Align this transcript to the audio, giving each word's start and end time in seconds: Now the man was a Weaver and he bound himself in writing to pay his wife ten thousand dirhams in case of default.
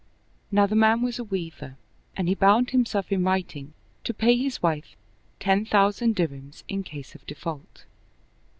Now 0.51 0.65
the 0.65 0.75
man 0.75 1.03
was 1.03 1.19
a 1.19 1.23
Weaver 1.23 1.77
and 2.17 2.27
he 2.27 2.33
bound 2.33 2.71
himself 2.71 3.11
in 3.11 3.23
writing 3.23 3.75
to 4.03 4.15
pay 4.15 4.35
his 4.35 4.59
wife 4.63 4.95
ten 5.39 5.63
thousand 5.63 6.15
dirhams 6.15 6.63
in 6.67 6.81
case 6.81 7.13
of 7.13 7.23
default. 7.27 7.85